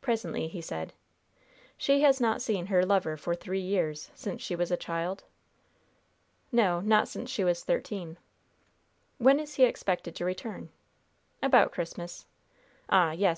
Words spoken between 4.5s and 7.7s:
was a child?" "No, not since she was